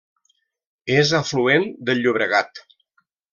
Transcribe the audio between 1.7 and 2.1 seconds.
del